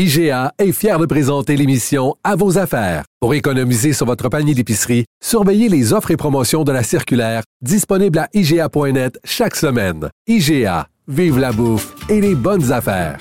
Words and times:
IGA 0.00 0.52
est 0.60 0.70
fier 0.70 0.96
de 1.00 1.06
présenter 1.06 1.56
l'émission 1.56 2.14
À 2.22 2.36
vos 2.36 2.56
affaires. 2.56 3.02
Pour 3.18 3.34
économiser 3.34 3.92
sur 3.92 4.06
votre 4.06 4.28
panier 4.28 4.54
d'épicerie, 4.54 5.06
surveillez 5.20 5.68
les 5.68 5.92
offres 5.92 6.12
et 6.12 6.16
promotions 6.16 6.62
de 6.62 6.70
la 6.70 6.84
circulaire 6.84 7.42
disponible 7.62 8.20
à 8.20 8.28
IGA.net 8.32 9.18
chaque 9.24 9.56
semaine. 9.56 10.08
IGA, 10.28 10.86
vive 11.08 11.40
la 11.40 11.50
bouffe 11.50 11.96
et 12.08 12.20
les 12.20 12.36
bonnes 12.36 12.70
affaires. 12.70 13.18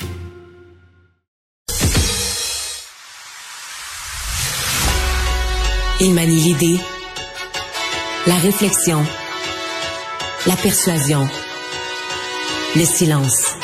Il 6.00 6.14
manie 6.14 6.42
l'idée, 6.42 6.80
la 8.28 8.36
réflexion, 8.36 9.04
la 10.46 10.56
persuasion, 10.56 11.28
le 12.76 12.86
silence. 12.86 13.56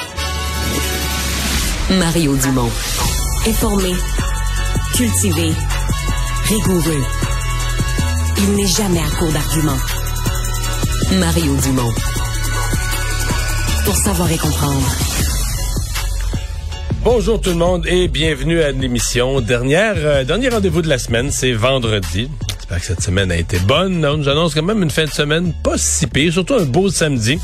Mario 1.92 2.36
Dumont. 2.38 2.72
Informé, 3.46 3.92
cultivé, 4.96 5.52
rigoureux. 6.46 7.04
Il 8.38 8.56
n'est 8.56 8.68
jamais 8.68 9.00
à 9.00 9.18
court 9.18 9.34
d'arguments. 9.34 9.78
Mario 11.20 11.54
Dumont. 11.58 11.92
Pour 13.84 13.98
savoir 13.98 14.32
et 14.32 14.38
comprendre. 14.38 14.88
Bonjour 17.04 17.42
tout 17.42 17.50
le 17.50 17.58
monde 17.58 17.86
et 17.86 18.08
bienvenue 18.08 18.62
à 18.62 18.72
l'émission. 18.72 19.42
Dernière, 19.42 19.96
euh, 19.98 20.24
dernier 20.24 20.48
rendez-vous 20.48 20.82
de 20.82 20.88
la 20.88 20.98
semaine, 20.98 21.30
c'est 21.30 21.52
vendredi. 21.52 22.30
J'espère 22.64 22.80
que 22.80 22.86
cette 22.86 23.02
semaine 23.02 23.30
a 23.30 23.36
été 23.36 23.60
bonne. 23.60 24.24
J'annonce 24.24 24.56
quand 24.56 24.64
même 24.64 24.82
une 24.84 24.90
fin 24.90 25.04
de 25.04 25.10
semaine 25.10 25.52
pas 25.66 25.78
si 25.78 26.08
pire, 26.08 26.32
surtout 26.32 26.54
un 26.54 26.64
beau 26.64 26.90
samedi. 26.90 27.38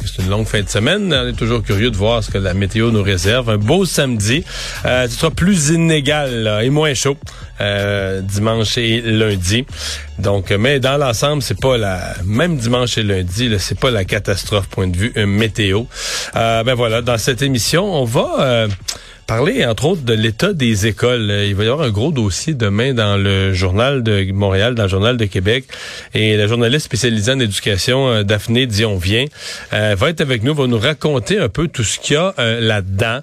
C'est 0.00 0.22
une 0.22 0.30
longue 0.30 0.46
fin 0.46 0.62
de 0.62 0.68
semaine. 0.70 1.12
On 1.12 1.28
est 1.28 1.34
toujours 1.34 1.62
curieux 1.62 1.90
de 1.90 1.96
voir 1.98 2.24
ce 2.24 2.30
que 2.30 2.38
la 2.38 2.54
météo 2.54 2.90
nous 2.90 3.02
réserve. 3.02 3.50
Un 3.50 3.58
beau 3.58 3.84
samedi. 3.84 4.42
Euh, 4.86 5.06
ce 5.08 5.18
sera 5.18 5.30
plus 5.30 5.68
inégal 5.68 6.44
là, 6.44 6.64
et 6.64 6.70
moins 6.70 6.94
chaud 6.94 7.18
euh, 7.60 8.22
dimanche 8.22 8.78
et 8.78 9.02
lundi. 9.02 9.66
Donc, 10.18 10.50
mais 10.50 10.80
dans 10.80 10.96
l'ensemble, 10.96 11.42
c'est 11.42 11.60
pas 11.60 11.76
la 11.76 12.14
même 12.24 12.56
dimanche 12.56 12.96
et 12.96 13.02
lundi, 13.02 13.54
c'est 13.58 13.78
pas 13.78 13.90
la 13.90 14.06
catastrophe 14.06 14.68
point 14.68 14.86
de 14.86 14.96
vue 14.96 15.12
euh, 15.18 15.26
météo. 15.26 15.82
Euh, 16.34 16.62
ben 16.64 16.72
voilà, 16.72 17.02
dans 17.02 17.18
cette 17.18 17.42
émission, 17.42 17.84
on 17.84 18.04
va 18.04 18.36
euh, 18.40 18.68
parler, 19.36 19.64
entre 19.64 19.86
autres, 19.86 20.02
de 20.02 20.12
l'état 20.12 20.52
des 20.52 20.86
écoles. 20.86 21.30
Euh, 21.30 21.46
Il 21.46 21.54
va 21.54 21.64
y 21.64 21.68
avoir 21.68 21.86
un 21.86 21.90
gros 21.90 22.12
dossier 22.12 22.52
demain 22.52 22.92
dans 22.92 23.16
le 23.16 23.54
journal 23.54 24.02
de 24.02 24.30
Montréal, 24.30 24.74
dans 24.74 24.82
le 24.82 24.90
journal 24.90 25.16
de 25.16 25.24
Québec. 25.24 25.64
Et 26.12 26.36
la 26.36 26.46
journaliste 26.46 26.84
spécialisée 26.84 27.32
en 27.32 27.40
éducation, 27.40 28.10
euh, 28.10 28.22
Daphné 28.24 28.66
Dion-Vient, 28.66 29.24
euh, 29.72 29.94
va 29.96 30.10
être 30.10 30.20
avec 30.20 30.42
nous, 30.42 30.54
va 30.54 30.66
nous 30.66 30.78
raconter 30.78 31.38
un 31.38 31.48
peu 31.48 31.68
tout 31.68 31.82
ce 31.82 31.98
qu'il 31.98 32.16
y 32.16 32.18
a 32.18 32.34
là-dedans. 32.60 33.20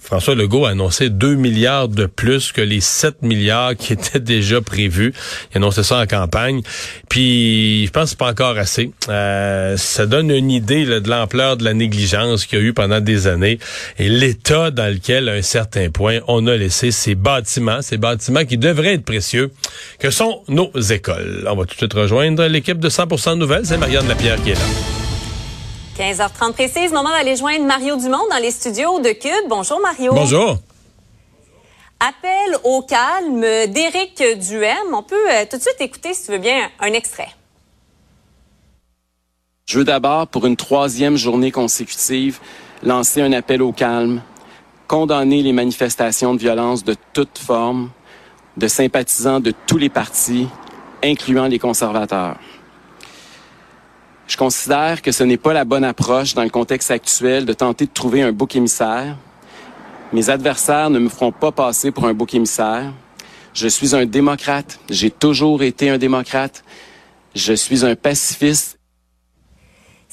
François 0.00 0.36
Legault 0.36 0.66
a 0.66 0.70
annoncé 0.70 1.10
2 1.10 1.34
milliards 1.34 1.88
de 1.88 2.06
plus 2.06 2.52
que 2.52 2.60
les 2.60 2.80
7 2.80 3.22
milliards 3.22 3.74
qui 3.74 3.94
étaient 3.94 4.20
déjà 4.20 4.60
prévus. 4.60 5.12
Il 5.50 5.54
a 5.54 5.56
annoncé 5.56 5.82
ça 5.82 5.98
en 5.98 6.06
campagne. 6.06 6.60
Puis, 7.08 7.86
je 7.86 7.90
pense 7.90 8.04
que 8.04 8.10
c'est 8.10 8.18
pas 8.18 8.30
encore 8.30 8.58
assez. 8.58 8.92
Ça 9.08 10.06
donne 10.06 10.30
une 10.30 10.52
idée 10.52 10.84
de 10.84 11.10
l'ampleur 11.10 11.56
de 11.56 11.64
la 11.64 11.74
négligence 11.74 12.46
qu'il 12.46 12.60
y 12.60 12.62
a 12.62 12.64
eu 12.64 12.72
pendant 12.72 13.00
des 13.00 13.26
années 13.26 13.58
l'état 14.08 14.70
dans 14.70 14.92
lequel, 14.92 15.28
à 15.28 15.32
un 15.32 15.42
certain 15.42 15.90
point, 15.90 16.20
on 16.28 16.46
a 16.46 16.56
laissé 16.56 16.90
ces 16.90 17.14
bâtiments, 17.14 17.82
ces 17.82 17.96
bâtiments 17.96 18.44
qui 18.44 18.58
devraient 18.58 18.94
être 18.94 19.04
précieux, 19.04 19.52
que 19.98 20.10
sont 20.10 20.42
nos 20.48 20.70
écoles. 20.72 21.46
On 21.50 21.56
va 21.56 21.64
tout 21.64 21.74
de 21.74 21.78
suite 21.78 21.94
rejoindre 21.94 22.44
l'équipe 22.46 22.78
de 22.78 22.88
100% 22.88 23.38
Nouvelles. 23.38 23.66
C'est 23.66 23.78
Marianne 23.78 24.08
Lapierre 24.08 24.42
qui 24.42 24.50
est 24.50 24.54
là. 24.54 24.60
15h30 25.98 26.52
précise, 26.54 26.92
moment 26.92 27.10
d'aller 27.10 27.36
joindre 27.36 27.64
Mario 27.66 27.96
Dumont 27.96 28.26
dans 28.30 28.38
les 28.38 28.50
studios 28.50 28.98
de 29.00 29.10
CUD. 29.10 29.48
Bonjour 29.48 29.80
Mario. 29.80 30.12
Bonjour. 30.12 30.58
Appel 32.00 32.58
au 32.64 32.82
calme 32.82 33.40
d'Éric 33.40 34.22
Duhem. 34.40 34.92
On 34.92 35.02
peut 35.02 35.14
euh, 35.30 35.44
tout 35.48 35.56
de 35.56 35.62
suite 35.62 35.80
écouter, 35.80 36.12
si 36.12 36.26
tu 36.26 36.32
veux 36.32 36.38
bien, 36.38 36.68
un 36.80 36.92
extrait. 36.92 37.28
Je 39.66 39.78
veux 39.78 39.84
d'abord, 39.84 40.26
pour 40.26 40.44
une 40.46 40.56
troisième 40.56 41.16
journée 41.16 41.50
consécutive, 41.50 42.40
lancer 42.82 43.22
un 43.22 43.32
appel 43.32 43.62
au 43.62 43.72
calme, 43.72 44.22
condamner 44.86 45.42
les 45.42 45.52
manifestations 45.52 46.34
de 46.34 46.40
violence 46.40 46.84
de 46.84 46.94
toute 47.12 47.38
forme, 47.38 47.90
de 48.56 48.68
sympathisants 48.68 49.40
de 49.40 49.52
tous 49.66 49.78
les 49.78 49.88
partis, 49.88 50.48
incluant 51.02 51.46
les 51.46 51.58
conservateurs. 51.58 52.36
Je 54.26 54.36
considère 54.36 55.02
que 55.02 55.12
ce 55.12 55.22
n'est 55.22 55.36
pas 55.36 55.52
la 55.52 55.64
bonne 55.64 55.84
approche 55.84 56.34
dans 56.34 56.44
le 56.44 56.50
contexte 56.50 56.90
actuel 56.90 57.44
de 57.44 57.52
tenter 57.52 57.86
de 57.86 57.92
trouver 57.92 58.22
un 58.22 58.32
bouc 58.32 58.56
émissaire. 58.56 59.16
Mes 60.12 60.30
adversaires 60.30 60.90
ne 60.90 60.98
me 60.98 61.08
feront 61.08 61.32
pas 61.32 61.52
passer 61.52 61.90
pour 61.90 62.06
un 62.06 62.14
bouc 62.14 62.34
émissaire. 62.34 62.92
Je 63.52 63.68
suis 63.68 63.94
un 63.94 64.06
démocrate. 64.06 64.80
J'ai 64.88 65.10
toujours 65.10 65.62
été 65.62 65.90
un 65.90 65.98
démocrate. 65.98 66.64
Je 67.34 67.52
suis 67.52 67.84
un 67.84 67.96
pacifiste 67.96 68.78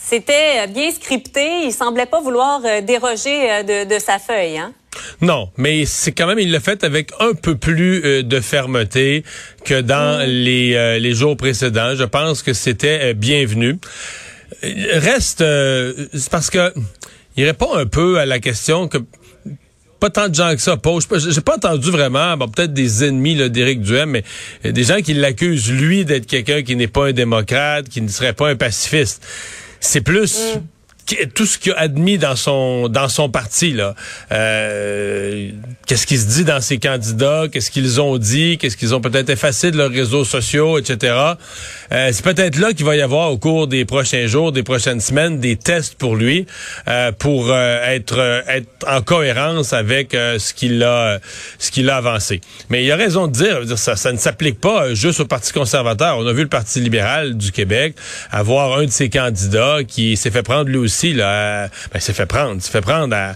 C'était 0.04 0.68
bien 0.68 0.92
scripté. 0.92 1.66
Il 1.66 1.72
semblait 1.72 2.06
pas 2.06 2.22
vouloir 2.22 2.62
euh, 2.66 2.82
déroger 2.82 3.52
euh, 3.52 3.64
de, 3.64 3.94
de 3.94 4.00
sa 4.00 4.20
feuille. 4.20 4.58
Hein? 4.58 4.74
Non, 5.22 5.50
mais 5.58 5.86
c'est 5.86 6.12
quand 6.12 6.28
même, 6.28 6.40
il 6.40 6.52
l'a 6.52 6.60
fait 6.60 6.84
avec 6.84 7.12
un 7.20 7.34
peu 7.34 7.56
plus 7.56 8.04
euh, 8.04 8.24
de 8.24 8.40
fermeté 8.40 9.24
que 9.64 9.80
dans 9.80 10.28
les, 10.28 10.76
euh, 10.76 11.00
les 11.00 11.14
jours 11.14 11.38
précédents. 11.38 11.96
Je 11.96 12.04
pense 12.04 12.44
que 12.44 12.54
c'était 12.54 13.00
euh, 13.02 13.14
bienvenu. 13.14 13.78
Reste, 14.64 15.40
c'est 15.40 16.30
parce 16.30 16.50
que 16.50 16.74
il 17.38 17.46
répond 17.46 17.74
un 17.74 17.86
peu 17.86 18.20
à 18.20 18.26
la 18.26 18.40
question 18.40 18.88
que 18.88 18.98
pas 20.00 20.10
tant 20.10 20.28
de 20.28 20.36
gens 20.36 20.54
que 20.54 20.62
ça 20.62 20.78
posent. 20.78 21.08
J'ai 21.30 21.42
pas 21.42 21.56
entendu 21.56 21.90
vraiment, 21.90 22.36
bon, 22.36 22.48
peut-être 22.48 22.74
des 22.74 23.06
ennemis 23.06 23.50
d'Éric 23.50 23.82
Duhem, 23.82 24.10
mais 24.10 24.24
des 24.70 24.84
gens 24.84 25.02
qui 25.02 25.14
l'accusent, 25.14 25.72
lui, 25.72 26.06
d'être 26.06 26.28
quelqu'un 26.28 26.64
qui 26.64 26.76
n'est 26.76 26.88
pas 26.88 27.08
un 27.08 27.12
démocrate, 27.14 27.88
qui 27.88 28.02
ne 28.02 28.10
serait 28.10 28.34
pas 28.34 28.50
un 28.50 28.56
pacifiste. 28.56 29.26
C'est 29.82 30.00
plus... 30.02 30.36
qui- 30.36 30.60
tout 31.34 31.46
ce 31.46 31.58
qu'il 31.58 31.74
a 31.74 31.80
admis 31.80 32.18
dans 32.18 32.36
son 32.36 32.88
dans 32.88 33.10
son 33.10 33.30
parti 33.30 33.72
là, 33.74 33.96
Euh, 34.32 35.50
qu'est-ce 35.88 36.08
qui 36.08 36.18
se 36.18 36.28
dit 36.28 36.44
dans 36.44 36.62
ses 36.62 36.78
candidats, 36.78 37.46
qu'est-ce 37.52 37.72
qu'ils 37.72 38.00
ont 38.02 38.18
dit, 38.18 38.58
qu'est-ce 38.58 38.78
qu'ils 38.78 38.96
ont 38.96 39.02
peut-être 39.02 39.30
effacé 39.30 39.72
de 39.72 39.78
leurs 39.78 39.92
réseaux 39.92 40.24
sociaux, 40.26 40.78
etc. 40.78 41.14
Euh, 41.92 42.10
c'est 42.12 42.24
peut-être 42.24 42.58
là 42.58 42.74
qu'il 42.74 42.86
va 42.86 42.96
y 42.96 43.02
avoir 43.02 43.32
au 43.32 43.38
cours 43.38 43.68
des 43.68 43.86
prochains 43.86 44.28
jours, 44.28 44.52
des 44.52 44.64
prochaines 44.64 45.02
semaines, 45.02 45.40
des 45.40 45.58
tests 45.58 45.96
pour 45.96 46.16
lui 46.16 46.46
euh, 46.88 47.12
pour 47.12 47.52
euh, 47.52 47.84
être 47.86 48.18
euh, 48.18 48.42
être 48.48 48.70
en 48.88 49.02
cohérence 49.02 49.74
avec 49.74 50.12
ce 50.14 50.54
qu'il 50.54 50.82
a 50.84 51.20
ce 51.60 51.72
qu'il 51.72 51.90
a 51.90 51.98
avancé. 51.98 52.42
Mais 52.70 52.84
il 52.84 52.92
a 52.92 52.96
raison 52.96 53.28
de 53.28 53.34
dire, 53.34 53.78
ça 53.78 53.96
ça 53.96 54.12
ne 54.12 54.18
s'applique 54.18 54.60
pas 54.60 54.94
juste 54.94 55.20
au 55.20 55.26
Parti 55.26 55.52
conservateur. 55.52 56.18
On 56.18 56.28
a 56.28 56.34
vu 56.34 56.44
le 56.44 56.50
Parti 56.50 56.80
libéral 56.80 57.38
du 57.38 57.52
Québec 57.52 57.96
avoir 58.32 58.78
un 58.78 58.86
de 58.86 58.92
ses 58.92 59.10
candidats 59.10 59.80
qui 59.88 60.18
s'est 60.18 60.32
fait 60.32 60.44
prendre 60.44 60.70
lui 60.70 60.78
aussi 60.78 60.91
là, 61.14 61.64
à- 61.66 61.68
ben, 61.94 62.00
s'est 62.00 62.14
fait 62.14 62.26
prendre, 62.26 62.62
s'est 62.62 62.72
fait 62.72 62.82
prendre 62.82 63.16
à 63.16 63.34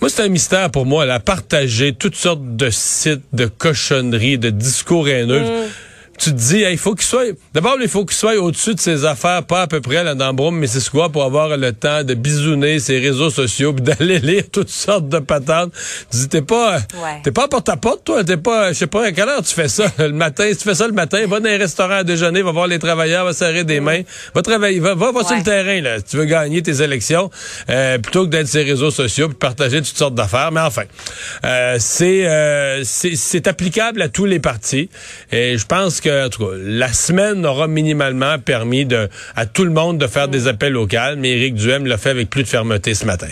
moi, 0.00 0.08
c'est 0.08 0.22
un 0.22 0.28
mystère 0.28 0.70
pour 0.70 0.86
moi, 0.86 1.04
là, 1.06 1.18
partager 1.18 1.92
toutes 1.92 2.14
sortes 2.14 2.56
de 2.56 2.70
sites, 2.70 3.24
de 3.32 3.46
cochonneries, 3.46 4.38
de 4.38 4.50
discours 4.50 5.08
haineux. 5.08 5.42
Tu 6.22 6.30
te 6.30 6.36
dis, 6.36 6.60
il 6.70 6.78
faut 6.78 6.94
qu'il 6.94 7.04
soit. 7.06 7.24
D'abord, 7.52 7.76
il 7.80 7.88
faut 7.88 8.04
qu'il 8.04 8.16
soit 8.16 8.36
au-dessus 8.36 8.74
de 8.76 8.80
ses 8.80 9.04
affaires, 9.04 9.42
pas 9.42 9.62
à 9.62 9.66
peu 9.66 9.80
près 9.80 10.04
là 10.04 10.14
dans 10.14 10.32
Brome, 10.32 10.56
mais 10.58 10.68
c'est 10.68 10.88
quoi 10.88 11.08
pour 11.08 11.24
avoir 11.24 11.56
le 11.56 11.72
temps 11.72 12.04
de 12.04 12.14
bisouner 12.14 12.78
ses 12.78 13.00
réseaux 13.00 13.30
sociaux, 13.30 13.72
puis 13.72 13.82
d'aller 13.96 14.20
lire 14.20 14.44
toutes 14.52 14.68
sortes 14.68 15.08
de 15.08 15.18
patentes. 15.18 15.72
Tu 16.12 16.18
dis, 16.18 16.28
t'es 16.28 16.42
pas, 16.42 16.76
Ouais. 16.76 17.20
t'es 17.24 17.32
pas 17.32 17.44
à 17.46 17.48
porte-à-porte, 17.48 18.04
toi? 18.04 18.22
T'es 18.22 18.36
pas, 18.36 18.72
je 18.72 18.78
sais 18.78 18.86
pas, 18.86 19.06
à 19.06 19.10
quelle 19.12 19.28
heure 19.28 19.42
tu 19.42 19.52
fais 19.52 19.66
ça? 19.66 19.86
Le 19.98 20.10
matin. 20.12 20.44
Si 20.52 20.58
tu 20.58 20.64
fais 20.64 20.74
ça 20.76 20.86
le 20.86 20.92
matin, 20.92 21.26
va 21.26 21.40
dans 21.40 21.48
un 21.48 21.58
restaurant 21.58 21.94
à 21.94 22.04
déjeuner, 22.04 22.42
va 22.42 22.52
voir 22.52 22.66
les 22.68 22.78
travailleurs, 22.78 23.24
va 23.24 23.32
serrer 23.32 23.64
des 23.64 23.80
mains, 23.80 24.02
va 24.34 24.42
travailler, 24.42 24.78
va, 24.78 24.94
va, 24.94 25.10
va 25.10 25.24
sur 25.24 25.36
le 25.36 25.42
terrain 25.42 25.80
là. 25.80 25.98
Si 25.98 26.04
tu 26.04 26.16
veux 26.18 26.24
gagner 26.26 26.62
tes 26.62 26.82
élections, 26.82 27.30
euh, 27.68 27.98
plutôt 27.98 28.24
que 28.26 28.30
d'être 28.30 28.46
sur 28.48 28.58
les 28.60 28.70
réseaux 28.70 28.90
sociaux, 28.92 29.28
puis 29.28 29.36
partager 29.38 29.78
toutes 29.82 29.96
sortes 29.98 30.14
d'affaires. 30.14 30.52
Mais 30.52 30.60
enfin, 30.60 30.84
euh, 31.44 31.76
c'est, 31.80 32.26
euh, 32.28 32.82
c'est, 32.84 33.16
c'est 33.16 33.48
applicable 33.48 34.02
à 34.02 34.08
tous 34.08 34.24
les 34.24 34.38
partis. 34.38 34.88
Et 35.32 35.58
je 35.58 35.66
pense 35.66 36.00
que, 36.00 36.11
en 36.26 36.28
tout 36.28 36.46
cas, 36.46 36.52
la 36.56 36.92
semaine 36.92 37.44
aura 37.46 37.68
minimalement 37.68 38.38
permis 38.38 38.84
de, 38.84 39.08
à 39.36 39.46
tout 39.46 39.64
le 39.64 39.70
monde 39.70 39.98
de 39.98 40.06
faire 40.06 40.28
des 40.28 40.48
appels 40.48 40.76
au 40.76 40.86
calme. 40.86 41.20
Mais 41.20 41.30
Éric 41.30 41.54
Duhem 41.54 41.86
l'a 41.86 41.98
fait 41.98 42.10
avec 42.10 42.30
plus 42.30 42.42
de 42.42 42.48
fermeté 42.48 42.94
ce 42.94 43.04
matin. 43.04 43.28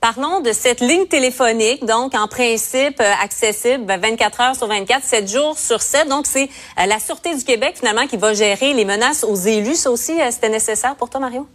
Parlons 0.00 0.40
de 0.40 0.52
cette 0.52 0.80
ligne 0.80 1.06
téléphonique, 1.06 1.84
donc 1.84 2.14
en 2.14 2.26
principe 2.26 3.00
euh, 3.00 3.12
accessible 3.22 3.84
24 3.86 4.40
heures 4.40 4.56
sur 4.56 4.66
24, 4.66 5.04
7 5.04 5.30
jours 5.30 5.58
sur 5.58 5.82
7. 5.82 6.08
Donc 6.08 6.26
c'est 6.26 6.48
euh, 6.78 6.86
la 6.86 6.98
Sûreté 6.98 7.36
du 7.36 7.44
Québec 7.44 7.74
finalement 7.76 8.06
qui 8.06 8.16
va 8.16 8.32
gérer 8.32 8.72
les 8.72 8.86
menaces 8.86 9.24
aux 9.24 9.36
élus. 9.36 9.74
Ça 9.74 9.90
aussi, 9.90 10.18
euh, 10.18 10.30
c'était 10.30 10.48
nécessaire 10.48 10.96
pour 10.96 11.10
toi, 11.10 11.20
Mario? 11.20 11.46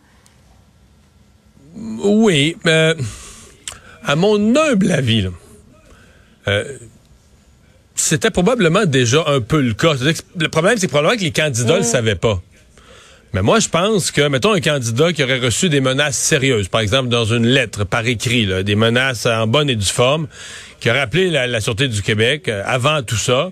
Oui. 1.75 2.55
à 4.03 4.15
mon 4.15 4.55
humble 4.55 4.91
avis, 4.91 5.23
là, 5.23 6.61
c'était 8.05 8.29
probablement 8.29 8.85
déjà 8.85 9.23
un 9.27 9.41
peu 9.41 9.61
le 9.61 9.73
cas. 9.73 9.93
Le 10.37 10.47
problème, 10.47 10.77
c'est 10.77 10.87
probablement 10.87 11.17
que 11.17 11.23
les 11.23 11.31
candidats 11.31 11.73
ne 11.73 11.79
le 11.79 11.85
mm. 11.85 11.91
savaient 11.91 12.15
pas. 12.15 12.41
Mais 13.33 13.41
moi, 13.41 13.59
je 13.59 13.67
pense 13.67 14.11
que, 14.11 14.27
mettons, 14.27 14.53
un 14.53 14.61
candidat 14.61 15.11
qui 15.11 15.23
aurait 15.23 15.39
reçu 15.39 15.67
des 15.67 15.81
menaces 15.81 16.15
sérieuses, 16.15 16.69
par 16.69 16.79
exemple 16.81 17.09
dans 17.09 17.25
une 17.25 17.45
lettre 17.45 17.83
par 17.83 18.05
écrit, 18.05 18.63
des 18.63 18.75
menaces 18.75 19.25
en 19.25 19.45
bonne 19.47 19.69
et 19.69 19.75
due 19.75 19.85
forme, 19.85 20.27
qui 20.79 20.89
aurait 20.89 21.01
appelé 21.01 21.29
la, 21.29 21.59
Sûreté 21.59 21.87
du 21.87 22.01
Québec 22.01 22.47
euh, 22.47 22.63
avant 22.65 23.01
tout 23.03 23.17
ça, 23.17 23.51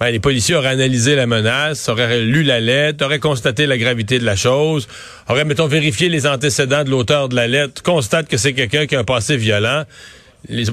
ben, 0.00 0.10
les 0.10 0.20
policiers 0.20 0.54
auraient 0.54 0.68
analysé 0.68 1.14
la 1.14 1.26
menace, 1.26 1.88
auraient 1.88 2.22
lu 2.22 2.42
la 2.42 2.60
lettre, 2.60 3.04
auraient 3.04 3.18
constaté 3.18 3.66
la 3.66 3.76
gravité 3.76 4.18
de 4.18 4.24
la 4.24 4.36
chose, 4.36 4.88
auraient, 5.28 5.44
mettons, 5.44 5.66
vérifié 5.66 6.08
les 6.08 6.26
antécédents 6.26 6.84
de 6.84 6.90
l'auteur 6.90 7.28
de 7.28 7.34
la 7.34 7.48
lettre, 7.48 7.82
constate 7.82 8.28
que 8.28 8.36
c'est 8.36 8.54
quelqu'un 8.54 8.86
qui 8.86 8.96
a 8.96 9.00
un 9.00 9.04
passé 9.04 9.36
violent 9.36 9.84
les, 10.48 10.64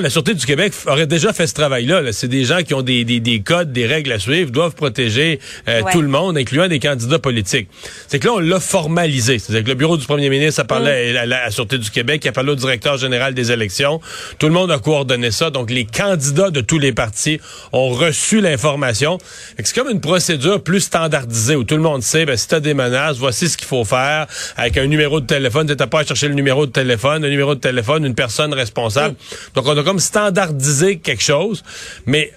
la 0.00 0.10
Sûreté 0.10 0.34
du 0.34 0.46
Québec 0.46 0.72
aurait 0.86 1.06
déjà 1.06 1.32
fait 1.32 1.46
ce 1.46 1.54
travail-là. 1.54 2.12
c'est 2.12 2.28
des 2.28 2.44
gens 2.44 2.62
qui 2.62 2.74
ont 2.74 2.82
des, 2.82 3.04
des, 3.04 3.40
codes, 3.40 3.72
des 3.72 3.86
règles 3.86 4.12
à 4.12 4.18
suivre, 4.18 4.50
doivent 4.50 4.74
protéger 4.74 5.40
euh, 5.68 5.82
tout 5.92 6.02
le 6.02 6.08
monde, 6.08 6.36
incluant 6.36 6.68
des 6.68 6.78
candidats 6.78 7.18
politiques. 7.18 7.68
C'est 8.08 8.18
que 8.18 8.26
là, 8.26 8.34
on 8.34 8.38
l'a 8.38 8.60
formalisé. 8.60 9.38
C'est-à-dire 9.38 9.64
que 9.64 9.68
le 9.68 9.74
bureau 9.74 9.96
du 9.96 10.06
premier 10.06 10.28
ministre 10.28 10.60
a 10.60 10.64
parlé 10.64 11.16
à, 11.16 11.26
la, 11.26 11.50
Sûreté 11.50 11.78
du 11.78 11.90
Québec, 11.90 12.22
il 12.24 12.28
a 12.28 12.32
parlé 12.32 12.52
au 12.52 12.54
directeur 12.54 12.98
général 12.98 13.34
des 13.34 13.52
élections. 13.52 14.00
Tout 14.38 14.46
le 14.46 14.52
monde 14.52 14.70
a 14.70 14.78
coordonné 14.78 15.30
ça. 15.30 15.50
Donc, 15.50 15.70
les 15.70 15.84
candidats 15.84 16.50
de 16.50 16.60
tous 16.60 16.78
les 16.78 16.92
partis 16.92 17.40
ont 17.72 17.90
reçu 17.90 18.40
l'information. 18.40 19.18
C'est 19.62 19.74
comme 19.74 19.90
une 19.90 20.00
procédure 20.00 20.62
plus 20.62 20.80
standardisée 20.80 21.56
où 21.56 21.64
tout 21.64 21.76
le 21.76 21.82
monde 21.82 22.02
sait, 22.02 22.26
ben, 22.26 22.36
si 22.36 22.48
tu 22.48 22.54
as 22.54 22.60
des 22.60 22.74
menaces, 22.74 23.16
voici 23.16 23.48
ce 23.48 23.56
qu'il 23.56 23.66
faut 23.66 23.84
faire 23.84 24.26
avec 24.56 24.76
un 24.76 24.86
numéro 24.86 25.20
de 25.20 25.26
téléphone. 25.26 25.66
Tu 25.66 25.74
n'as 25.74 25.86
pas 25.86 26.00
à 26.00 26.04
chercher 26.04 26.28
le 26.28 26.34
numéro 26.34 26.66
de 26.66 26.72
téléphone, 26.72 27.24
un 27.24 27.28
numéro 27.28 27.54
de 27.54 27.60
téléphone, 27.60 28.04
une 28.04 28.14
personne 28.14 28.52
responsable. 28.52 29.05
Donc, 29.54 29.66
on 29.66 29.76
a 29.76 29.82
comme 29.82 29.98
standardisé 29.98 30.98
quelque 30.98 31.22
chose, 31.22 31.62
mais 32.06 32.32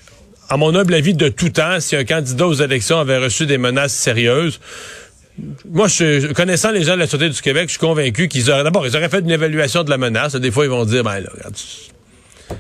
à 0.50 0.58
mon 0.58 0.76
humble 0.76 0.94
avis, 0.94 1.14
de 1.14 1.30
tout 1.30 1.50
temps, 1.50 1.80
si 1.80 1.96
un 1.96 2.04
candidat 2.04 2.48
aux 2.48 2.54
élections 2.54 3.00
avait 3.00 3.18
reçu 3.18 3.46
des 3.46 3.58
menaces 3.58 3.94
sérieuses, 3.94 4.60
moi, 5.70 5.88
je, 5.88 6.34
connaissant 6.34 6.72
les 6.72 6.84
gens 6.84 6.96
de 6.96 7.00
la 7.00 7.08
Sûreté 7.08 7.30
du 7.30 7.42
Québec, 7.42 7.66
je 7.66 7.72
suis 7.72 7.80
convaincu 7.80 8.28
qu'ils 8.28 8.52
auraient, 8.52 8.64
d'abord, 8.64 8.86
ils 8.86 8.96
auraient 8.96 9.10
fait 9.10 9.20
une 9.20 9.32
évaluation 9.32 9.84
de 9.84 9.90
la 9.90 9.98
menace. 9.98 10.36
Des 10.36 10.52
fois, 10.52 10.66
ils 10.66 10.70
vont 10.70 10.86
dire, 10.86 11.04
ben 11.04 11.20
là, 11.20 11.30
regarde, 11.34 11.56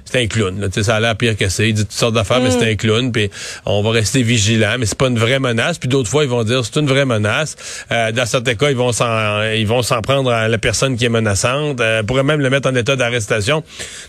c'est 0.05 0.21
un 0.21 0.27
clown. 0.27 0.59
Là. 0.59 0.67
Ça 0.81 0.95
a 0.95 0.99
l'air 0.99 1.15
pire 1.15 1.35
que 1.37 1.49
ça. 1.49 1.63
Il 1.63 1.73
dit 1.73 1.83
toutes 1.83 1.91
sortes 1.91 2.13
d'affaires, 2.13 2.41
mais 2.41 2.51
c'est 2.51 2.65
mm. 2.65 2.69
un 2.69 2.75
clown. 2.75 3.11
Puis 3.11 3.29
on 3.65 3.81
va 3.81 3.91
rester 3.91 4.23
vigilant, 4.23 4.75
mais 4.79 4.85
c'est 4.85 4.97
pas 4.97 5.07
une 5.07 5.19
vraie 5.19 5.39
menace. 5.39 5.77
Puis 5.77 5.89
d'autres 5.89 6.09
fois, 6.09 6.23
ils 6.23 6.29
vont 6.29 6.43
dire 6.43 6.63
c'est 6.65 6.79
une 6.79 6.87
vraie 6.87 7.05
menace. 7.05 7.55
Euh, 7.91 8.11
dans 8.11 8.25
certains 8.25 8.55
cas, 8.55 8.69
ils 8.69 8.77
vont 8.77 8.91
s'en 8.91 9.41
ils 9.51 9.67
vont 9.67 9.81
s'en 9.81 10.01
prendre 10.01 10.31
à 10.31 10.47
la 10.47 10.57
personne 10.57 10.97
qui 10.97 11.05
est 11.05 11.09
menaçante. 11.09 11.79
Euh, 11.81 12.03
pourraient 12.03 12.23
même 12.23 12.41
le 12.41 12.49
mettre 12.49 12.69
en 12.69 12.75
état 12.75 12.95
d'arrestation. 12.95 13.63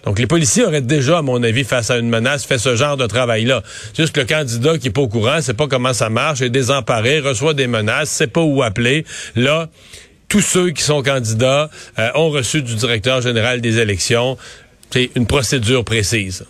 Donc 0.05 0.19
les 0.19 0.27
policiers 0.27 0.65
auraient 0.65 0.81
déjà, 0.81 1.19
à 1.19 1.23
mon 1.23 1.43
avis, 1.43 1.65
face 1.65 1.91
à 1.91 1.99
une 1.99 2.09
menace, 2.09 2.45
fait 2.45 2.59
ce 2.59 2.77
genre 2.77 2.97
de 2.97 3.07
travail-là. 3.07 3.63
Juste 3.97 4.15
que 4.15 4.21
le 4.21 4.27
candidat 4.27 4.79
qui 4.79 4.89
est 4.89 4.93
pas 4.93 5.03
au 5.03 5.09
courant, 5.09 5.41
sait 5.41 5.55
pas 5.55 5.67
comment 5.67 5.93
ça 5.93 6.11
marche, 6.11 6.41
est 6.41 6.51
désemparé, 6.51 7.21
reçoit 7.21 7.55
des 7.55 7.67
menaces, 7.67 8.11
sait 8.11 8.27
pas 8.27 8.43
où 8.43 8.63
appeler. 8.63 9.05
Là, 9.37 9.69
tous 10.29 10.41
ceux 10.41 10.71
qui 10.71 10.83
sont 10.83 11.03
candidats 11.03 11.71
euh, 11.99 12.09
ont 12.15 12.31
reçu 12.31 12.63
du 12.63 12.75
directeur 12.77 13.21
général 13.21 13.61
des 13.61 13.79
élections 13.79 14.39
c'est 14.91 15.11
une 15.15 15.27
procédure 15.27 15.85
précise. 15.85 16.45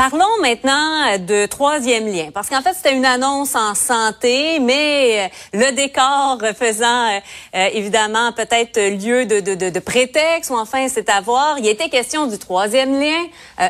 Parlons 0.00 0.40
maintenant 0.40 1.18
de 1.18 1.44
troisième 1.44 2.06
lien, 2.06 2.30
parce 2.32 2.48
qu'en 2.48 2.62
fait, 2.62 2.72
c'était 2.72 2.94
une 2.94 3.04
annonce 3.04 3.54
en 3.54 3.74
santé, 3.74 4.58
mais 4.58 5.26
euh, 5.26 5.28
le 5.52 5.76
décor 5.76 6.38
faisant 6.56 7.10
euh, 7.10 7.20
euh, 7.54 7.68
évidemment 7.74 8.32
peut-être 8.32 8.80
lieu 8.80 9.26
de, 9.26 9.78
prétexte, 9.78 10.48
ou 10.48 10.56
enfin, 10.56 10.88
c'est 10.88 11.10
à 11.10 11.20
voir. 11.20 11.58
Il 11.58 11.68
était 11.68 11.90
question 11.90 12.26
du 12.26 12.38
troisième 12.38 12.98
lien. 12.98 13.26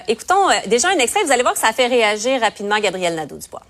écoutons 0.07 0.47
déjà 0.69 0.91
un 0.91 0.99
extrait, 0.99 1.25
vous 1.25 1.33
allez 1.33 1.43
voir 1.43 1.55
que 1.55 1.61
ça 1.61 1.73
fait 1.73 1.89
réagir 1.89 2.41
rapidement 2.41 2.79
Gabriel 2.79 3.17
Nadeau-Dubois. 3.17 3.63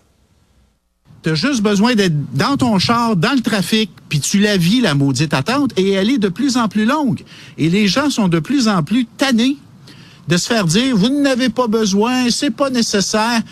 Tu 1.22 1.31
as 1.31 1.34
juste 1.34 1.62
besoin 1.62 1.94
d'être 1.94 2.14
dans 2.34 2.56
ton 2.56 2.78
char, 2.78 3.14
dans 3.14 3.32
le 3.34 3.40
trafic, 3.40 3.90
puis 4.08 4.20
tu 4.20 4.38
la 4.38 4.56
vis, 4.56 4.81
la 4.81 4.94
maudite 4.94 5.34
attente, 5.34 5.72
et 5.76 5.90
elle 5.90 6.08
est 6.11 6.19
de 6.19 6.28
plus 6.28 6.56
en 6.56 6.69
plus 6.69 6.87
longue. 6.87 7.22
Et 7.58 7.69
les 7.69 7.88
gens 7.88 8.08
sont 8.08 8.28
de 8.28 8.38
plus 8.38 8.69
en 8.69 8.82
plus 8.82 9.05
tannés 9.05 9.58
de 10.28 10.37
se 10.37 10.46
faire 10.46 10.64
dire, 10.64 10.96
vous 10.96 11.20
n'avez 11.20 11.50
pas 11.50 11.67
besoin, 11.67 12.31
c'est 12.31 12.50
pas 12.50 12.70
nécessaire. 12.70 13.43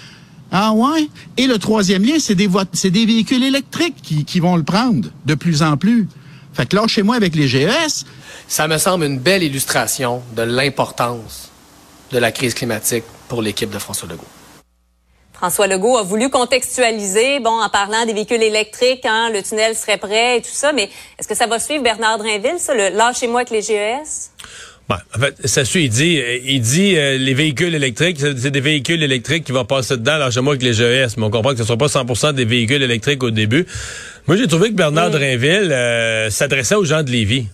Ah 0.50 0.72
ouais? 0.72 1.10
Et 1.36 1.46
le 1.46 1.58
troisième 1.58 2.04
lien, 2.04 2.16
c'est 2.18 2.34
des, 2.34 2.48
c'est 2.72 2.90
des 2.90 3.04
véhicules 3.04 3.42
électriques 3.42 3.96
qui, 4.02 4.24
qui 4.24 4.40
vont 4.40 4.56
le 4.56 4.62
prendre 4.62 5.10
de 5.26 5.34
plus 5.34 5.62
en 5.62 5.76
plus. 5.76 6.08
Fait 6.54 6.66
que 6.66 6.76
là, 6.76 6.86
chez 6.86 7.02
moi, 7.02 7.16
avec 7.16 7.34
les 7.34 7.48
GES... 7.48 8.06
Ça 8.48 8.66
me 8.66 8.78
semble 8.78 9.04
une 9.04 9.18
belle 9.18 9.42
illustration 9.42 10.22
de 10.34 10.42
l'importance 10.42 11.50
de 12.12 12.18
la 12.18 12.32
crise 12.32 12.54
climatique 12.54 13.04
pour 13.28 13.42
l'équipe 13.42 13.70
de 13.70 13.78
François 13.78 14.08
Legault. 14.08 14.24
François 15.38 15.68
Legault 15.68 15.96
a 15.96 16.02
voulu 16.02 16.30
contextualiser, 16.30 17.38
bon, 17.38 17.62
en 17.62 17.68
parlant 17.68 18.04
des 18.04 18.12
véhicules 18.12 18.42
électriques, 18.42 19.06
hein, 19.06 19.30
le 19.32 19.40
tunnel 19.40 19.76
serait 19.76 19.96
prêt 19.96 20.38
et 20.38 20.42
tout 20.42 20.48
ça, 20.50 20.72
mais 20.72 20.90
est-ce 21.16 21.28
que 21.28 21.36
ça 21.36 21.46
va 21.46 21.60
suivre 21.60 21.84
Bernard 21.84 22.18
Drinville, 22.18 22.58
ça, 22.58 22.74
le 22.74 22.88
lâchez-moi 22.88 23.42
avec 23.42 23.50
les 23.50 23.62
GES? 23.62 24.32
Ben, 24.88 24.98
en 25.14 25.20
fait, 25.20 25.46
ça 25.46 25.64
suit, 25.64 25.84
il 25.84 25.90
dit, 25.90 26.20
euh, 26.20 26.38
il 26.44 26.60
dit 26.60 26.96
euh, 26.96 27.18
les 27.18 27.34
véhicules 27.34 27.72
électriques, 27.72 28.18
c'est 28.18 28.50
des 28.50 28.60
véhicules 28.60 29.00
électriques 29.00 29.44
qui 29.44 29.52
vont 29.52 29.64
passer 29.64 29.96
dedans, 29.96 30.16
lâchez-moi 30.16 30.54
avec 30.54 30.62
les 30.64 30.72
GES, 30.72 31.16
mais 31.16 31.24
on 31.24 31.30
comprend 31.30 31.50
que 31.50 31.58
ce 31.58 31.62
ne 31.62 31.66
sera 31.66 31.76
pas 31.76 31.86
100% 31.86 32.32
des 32.32 32.44
véhicules 32.44 32.82
électriques 32.82 33.22
au 33.22 33.30
début. 33.30 33.64
Moi, 34.26 34.36
j'ai 34.36 34.48
trouvé 34.48 34.70
que 34.70 34.74
Bernard 34.74 35.10
Drinville 35.10 35.70
euh, 35.70 36.30
s'adressait 36.30 36.74
aux 36.74 36.84
gens 36.84 37.04
de 37.04 37.10
Lévis. 37.10 37.46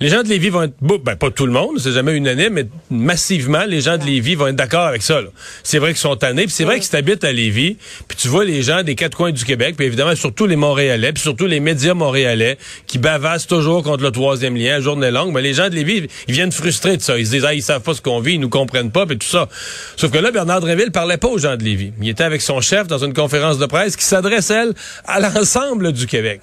Les 0.00 0.08
gens 0.08 0.22
de 0.22 0.28
Lévis 0.28 0.50
vont 0.50 0.62
être, 0.62 0.74
ben 0.80 1.16
pas 1.16 1.30
tout 1.32 1.44
le 1.44 1.52
monde, 1.52 1.80
c'est 1.80 1.90
jamais 1.90 2.12
unanime, 2.12 2.52
mais 2.52 2.66
massivement, 2.88 3.64
les 3.66 3.80
gens 3.80 3.98
de 3.98 4.04
Lévis 4.04 4.36
vont 4.36 4.46
être 4.46 4.54
d'accord 4.54 4.86
avec 4.86 5.02
ça. 5.02 5.20
C'est 5.64 5.80
vrai 5.80 5.88
qu'ils 5.88 5.98
sont 5.98 6.14
tannés, 6.14 6.44
puis 6.44 6.52
c'est 6.52 6.62
vrai 6.62 6.78
que 6.78 6.84
si 6.84 6.90
t'habites 6.92 7.24
à 7.24 7.32
Lévis, 7.32 7.76
puis 8.06 8.16
tu 8.16 8.28
vois 8.28 8.44
les 8.44 8.62
gens 8.62 8.84
des 8.84 8.94
quatre 8.94 9.16
coins 9.16 9.32
du 9.32 9.44
Québec, 9.44 9.74
puis 9.76 9.86
évidemment 9.86 10.14
surtout 10.14 10.46
les 10.46 10.54
Montréalais, 10.54 11.12
puis 11.12 11.20
surtout 11.20 11.46
les 11.46 11.58
médias 11.58 11.94
montréalais 11.94 12.58
qui 12.86 12.98
bavassent 12.98 13.48
toujours 13.48 13.82
contre 13.82 14.04
le 14.04 14.12
troisième 14.12 14.56
lien, 14.56 14.78
journée 14.78 15.10
longue, 15.10 15.34
mais 15.34 15.42
les 15.42 15.54
gens 15.54 15.68
de 15.68 15.74
Lévis, 15.74 16.06
ils 16.28 16.34
viennent 16.34 16.52
frustrés 16.52 16.96
de 16.96 17.02
ça. 17.02 17.18
Ils 17.18 17.26
se 17.26 17.32
disent, 17.32 17.44
ah, 17.44 17.54
ils 17.54 17.62
savent 17.62 17.82
pas 17.82 17.94
ce 17.94 18.00
qu'on 18.00 18.20
vit, 18.20 18.34
ils 18.34 18.40
nous 18.40 18.48
comprennent 18.48 18.92
pas, 18.92 19.04
puis 19.04 19.18
tout 19.18 19.26
ça. 19.26 19.48
Sauf 19.96 20.12
que 20.12 20.18
là, 20.18 20.30
Bernard 20.30 20.60
Dréville 20.60 20.92
parlait 20.92 21.16
pas 21.16 21.28
aux 21.28 21.38
gens 21.38 21.56
de 21.56 21.64
Lévis. 21.64 21.92
Il 22.00 22.08
était 22.08 22.22
avec 22.22 22.40
son 22.42 22.60
chef 22.60 22.86
dans 22.86 23.04
une 23.04 23.14
conférence 23.14 23.58
de 23.58 23.66
presse 23.66 23.96
qui 23.96 24.04
s'adresse, 24.04 24.50
elle, 24.50 24.74
à 25.06 25.18
l'ensemble 25.18 25.92
du 25.92 26.06
Québec. 26.06 26.42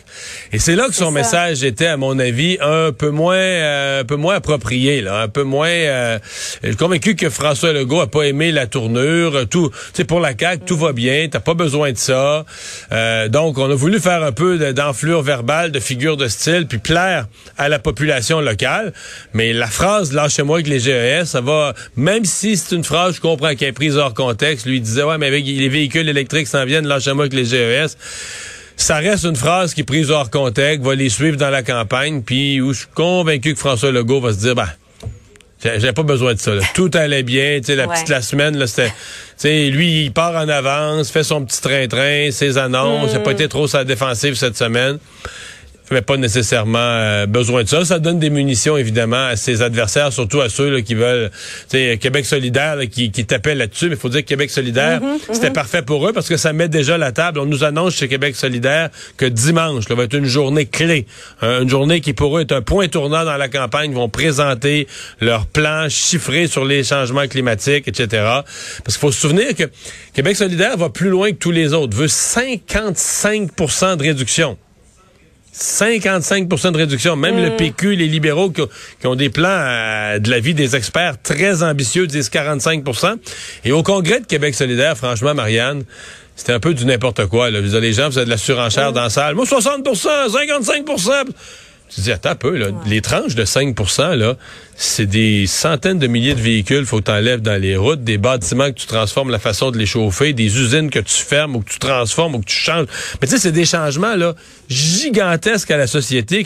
Et 0.51 0.59
c'est 0.59 0.75
là 0.75 0.89
que 0.89 0.95
son 0.95 1.11
message 1.11 1.63
était, 1.63 1.87
à 1.87 1.95
mon 1.95 2.19
avis, 2.19 2.57
un 2.59 2.91
peu 2.91 3.11
moins 3.11 3.44
euh, 3.45 4.01
un 4.01 4.03
peu 4.03 4.15
moins 4.15 4.35
approprié, 4.35 5.01
là, 5.01 5.21
un 5.21 5.27
peu 5.27 5.43
moins. 5.43 5.67
Euh, 5.67 6.19
convaincu 6.77 7.15
que 7.15 7.29
François 7.29 7.73
Legault 7.73 8.01
a 8.01 8.07
pas 8.07 8.23
aimé 8.23 8.51
la 8.51 8.67
tournure. 8.67 9.47
Tout, 9.49 9.71
c'est 9.93 10.03
pour 10.03 10.19
la 10.19 10.33
CAQ, 10.37 10.65
tout 10.65 10.77
va 10.77 10.93
bien. 10.93 11.27
T'as 11.29 11.39
pas 11.39 11.53
besoin 11.53 11.91
de 11.91 11.97
ça. 11.97 12.45
Euh, 12.91 13.27
donc, 13.29 13.57
on 13.57 13.69
a 13.69 13.75
voulu 13.75 13.99
faire 13.99 14.23
un 14.23 14.31
peu 14.31 14.73
d'enflure 14.73 15.21
verbale, 15.21 15.71
de 15.71 15.79
figure 15.79 16.17
de 16.17 16.27
style, 16.27 16.67
puis 16.67 16.77
plaire 16.77 17.27
à 17.57 17.69
la 17.69 17.79
population 17.79 18.41
locale. 18.41 18.93
Mais 19.33 19.53
la 19.53 19.67
phrase 19.67 20.13
"lâchez-moi 20.13 20.57
avec 20.57 20.67
les 20.67 20.79
GES", 20.79 21.25
ça 21.25 21.41
va. 21.41 21.73
Même 21.95 22.25
si 22.25 22.57
c'est 22.57 22.75
une 22.75 22.83
phrase, 22.83 23.15
je 23.15 23.21
comprends 23.21 23.55
qu'elle 23.55 23.69
est 23.69 23.73
prise 23.73 23.97
hors 23.97 24.13
contexte. 24.13 24.65
Lui 24.65 24.81
disait 24.81 25.03
ouais, 25.03 25.17
mais 25.17 25.27
avec 25.27 25.45
les 25.45 25.69
véhicules 25.69 26.09
électriques 26.09 26.47
s'en 26.47 26.65
viennent, 26.65 26.87
lâchez-moi 26.87 27.25
avec 27.25 27.33
les 27.33 27.45
GES 27.45 27.95
ça 28.77 28.97
reste 28.97 29.25
une 29.25 29.35
phrase 29.35 29.73
qui, 29.73 29.83
prise 29.83 30.11
hors 30.11 30.29
contexte, 30.29 30.83
va 30.83 30.95
les 30.95 31.09
suivre 31.09 31.37
dans 31.37 31.49
la 31.49 31.63
campagne, 31.63 32.21
puis 32.21 32.61
où 32.61 32.73
je 32.73 32.79
suis 32.79 32.87
convaincu 32.93 33.53
que 33.53 33.59
François 33.59 33.91
Legault 33.91 34.21
va 34.21 34.33
se 34.33 34.39
dire, 34.39 34.55
ben, 34.55 34.69
j'avais 35.63 35.93
pas 35.93 36.03
besoin 36.03 36.33
de 36.33 36.39
ça. 36.39 36.51
Tout 36.73 36.91
allait 36.93 37.23
bien, 37.23 37.59
tu 37.59 37.67
sais, 37.67 37.75
la 37.75 37.87
petite 37.87 38.09
la 38.09 38.21
semaine, 38.21 38.57
là, 38.57 38.67
c'était, 38.67 38.89
tu 38.89 38.93
sais, 39.37 39.69
lui, 39.69 40.05
il 40.05 40.11
part 40.11 40.35
en 40.35 40.49
avance, 40.49 41.09
fait 41.09 41.23
son 41.23 41.43
petit 41.45 41.61
train-train, 41.61 42.29
ses 42.31 42.57
annonces, 42.57 43.11
il 43.13 43.17
a 43.17 43.19
pas 43.19 43.31
mm. 43.31 43.35
été 43.35 43.47
trop 43.47 43.67
sa 43.67 43.83
défensive 43.83 44.35
cette 44.35 44.57
semaine 44.57 44.99
avait 45.91 46.01
pas 46.01 46.17
nécessairement 46.17 46.79
euh, 46.79 47.25
besoin 47.25 47.63
de 47.63 47.67
ça. 47.67 47.85
Ça 47.85 47.99
donne 47.99 48.19
des 48.19 48.29
munitions, 48.29 48.77
évidemment, 48.77 49.27
à 49.27 49.35
ses 49.35 49.61
adversaires, 49.61 50.11
surtout 50.11 50.41
à 50.41 50.49
ceux 50.49 50.69
là, 50.69 50.81
qui 50.81 50.95
veulent... 50.95 51.31
Québec 51.69 52.25
solidaire 52.25 52.77
qui, 52.91 53.11
qui 53.11 53.25
tapait 53.25 53.55
là-dessus, 53.55 53.89
mais 53.89 53.95
il 53.95 53.99
faut 53.99 54.09
dire 54.09 54.21
que 54.21 54.27
Québec 54.27 54.49
solidaire, 54.49 55.01
mhm, 55.01 55.13
mhm. 55.13 55.19
c'était 55.31 55.51
parfait 55.51 55.81
pour 55.81 56.07
eux 56.07 56.13
parce 56.13 56.29
que 56.29 56.37
ça 56.37 56.53
met 56.53 56.67
déjà 56.67 56.97
la 56.97 57.11
table. 57.11 57.39
On 57.39 57.45
nous 57.45 57.63
annonce 57.63 57.95
chez 57.95 58.07
Québec 58.07 58.35
solidaire 58.35 58.89
que 59.17 59.25
dimanche 59.25 59.89
là, 59.89 59.95
va 59.95 60.03
être 60.03 60.15
une 60.15 60.25
journée 60.25 60.65
clé. 60.65 61.05
une 61.41 61.69
journée 61.69 62.01
qui, 62.01 62.13
pour 62.13 62.37
eux, 62.37 62.41
est 62.41 62.51
un 62.51 62.61
point 62.61 62.87
tournant 62.87 63.25
dans 63.25 63.37
la 63.37 63.47
campagne. 63.47 63.91
Ils 63.91 63.95
vont 63.95 64.09
présenter 64.09 64.87
leur 65.21 65.45
plan 65.45 65.87
chiffré 65.89 66.47
sur 66.47 66.65
les 66.65 66.83
changements 66.83 67.27
climatiques, 67.27 67.87
etc. 67.87 68.07
Parce 68.83 68.97
qu'il 68.97 69.01
faut 69.01 69.11
se 69.11 69.21
souvenir 69.21 69.55
que 69.55 69.63
Québec 70.13 70.35
solidaire 70.35 70.77
va 70.77 70.89
plus 70.89 71.09
loin 71.09 71.31
que 71.31 71.37
tous 71.37 71.51
les 71.51 71.73
autres, 71.73 71.95
veut 71.95 72.07
55 72.07 73.51
de 73.97 74.01
réduction. 74.01 74.57
55% 75.57 76.71
de 76.71 76.77
réduction. 76.77 77.15
Même 77.15 77.41
le 77.41 77.55
PQ, 77.55 77.95
les 77.95 78.07
libéraux 78.07 78.49
qui, 78.49 78.61
ont- 78.61 78.69
qui 78.99 79.07
ont 79.07 79.15
des 79.15 79.29
plans 79.29 79.47
euh, 79.49 80.19
de 80.19 80.29
l'avis 80.29 80.53
des 80.53 80.75
experts 80.75 81.21
très 81.21 81.63
ambitieux 81.63 82.07
disent 82.07 82.29
45% 82.29 83.15
Et 83.63 83.71
au 83.71 83.81
Congrès 83.83 84.19
de 84.19 84.25
Québec 84.25 84.53
solidaire, 84.55 84.97
franchement, 84.97 85.33
Marianne, 85.33 85.83
c'était 86.35 86.51
un 86.51 86.59
peu 86.59 86.73
du 86.73 86.85
n'importe 86.85 87.25
quoi. 87.27 87.49
Là. 87.49 87.61
Les 87.61 87.93
gens 87.93 88.07
faisaient 88.07 88.25
de 88.25 88.29
la 88.29 88.37
surenchère 88.37 88.91
dans 88.91 89.03
la 89.03 89.09
salle. 89.09 89.35
Moi, 89.35 89.45
60% 89.45 90.29
55 90.29 90.85
tu 91.95 92.01
dis, 92.01 92.11
attends 92.11 92.29
un 92.31 92.35
peu, 92.35 92.57
là. 92.57 92.67
Les 92.85 93.01
tranches 93.01 93.35
de 93.35 93.43
5% 93.45 94.15
là, 94.15 94.35
c'est 94.75 95.05
des 95.05 95.47
centaines 95.47 95.97
de 95.99 96.07
milliers 96.07 96.35
de 96.35 96.41
véhicules, 96.41 96.85
faut 96.85 96.99
que 96.99 97.05
tu 97.05 97.11
enlèves 97.11 97.41
dans 97.41 97.59
les 97.59 97.75
routes, 97.77 98.03
des 98.03 98.17
bâtiments 98.17 98.67
que 98.71 98.77
tu 98.77 98.85
transformes 98.87 99.31
la 99.31 99.39
façon 99.39 99.71
de 99.71 99.77
les 99.77 99.85
chauffer, 99.85 100.33
des 100.33 100.57
usines 100.59 100.89
que 100.89 100.99
tu 100.99 101.15
fermes 101.15 101.55
ou 101.55 101.61
que 101.61 101.69
tu 101.71 101.79
transformes 101.79 102.35
ou 102.35 102.39
que 102.39 102.45
tu 102.45 102.55
changes. 102.55 102.87
Mais 103.21 103.27
tu 103.27 103.33
sais, 103.35 103.39
c'est 103.39 103.51
des 103.51 103.65
changements, 103.65 104.15
là, 104.15 104.35
gigantesques 104.67 105.71
à 105.71 105.77
la 105.77 105.87
société. 105.87 106.45